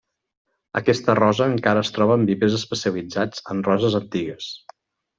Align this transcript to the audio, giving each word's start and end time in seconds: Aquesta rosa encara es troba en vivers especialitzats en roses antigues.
Aquesta 0.79 1.15
rosa 1.19 1.47
encara 1.51 1.85
es 1.87 1.95
troba 1.99 2.17
en 2.21 2.25
vivers 2.31 2.57
especialitzats 2.63 3.47
en 3.55 3.65
roses 3.71 4.03
antigues. 4.05 4.53